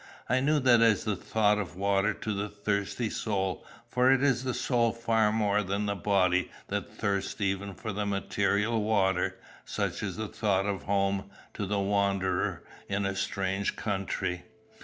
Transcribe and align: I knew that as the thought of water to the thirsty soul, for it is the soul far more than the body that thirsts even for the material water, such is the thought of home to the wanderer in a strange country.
I 0.27 0.39
knew 0.39 0.59
that 0.61 0.81
as 0.81 1.03
the 1.03 1.15
thought 1.15 1.59
of 1.59 1.75
water 1.75 2.11
to 2.11 2.33
the 2.33 2.49
thirsty 2.49 3.07
soul, 3.07 3.63
for 3.87 4.11
it 4.11 4.23
is 4.23 4.43
the 4.43 4.53
soul 4.55 4.91
far 4.93 5.31
more 5.31 5.61
than 5.61 5.85
the 5.85 5.93
body 5.93 6.49
that 6.69 6.97
thirsts 6.97 7.39
even 7.39 7.75
for 7.75 7.93
the 7.93 8.07
material 8.07 8.81
water, 8.81 9.37
such 9.63 10.01
is 10.01 10.15
the 10.17 10.27
thought 10.27 10.65
of 10.65 10.81
home 10.85 11.29
to 11.53 11.67
the 11.67 11.77
wanderer 11.77 12.63
in 12.89 13.05
a 13.05 13.15
strange 13.15 13.75
country. 13.75 14.41